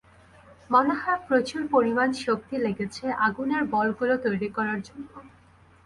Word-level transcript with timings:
মনে 0.69 0.93
হয় 0.93 1.19
প্রচুর 1.27 1.61
পরিমাণ 1.73 2.09
শক্তি 2.23 2.55
লেগেছে, 2.57 3.05
আগুনের 3.27 3.63
বলগুলো 3.73 4.13
তৈরি 4.25 4.49
করার 4.49 4.79
জন্য। 4.81 5.09